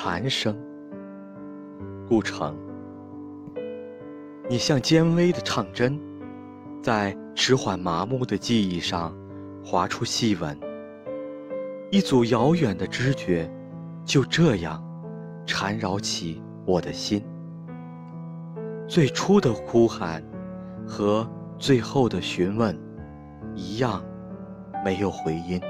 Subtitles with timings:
[0.00, 0.56] 蝉声。
[2.08, 2.56] 故城。
[4.48, 6.00] 你像尖微的唱针
[6.80, 9.12] 在迟缓麻木的记忆上
[9.64, 10.56] 划出细纹。
[11.90, 13.50] 一组遥远的知觉
[14.04, 14.80] 就这样
[15.44, 17.20] 缠绕起我的心。
[18.86, 20.22] 最初的呼喊
[20.86, 21.28] 和
[21.58, 22.78] 最后的询问
[23.56, 24.00] 一样
[24.84, 25.60] 没有回音。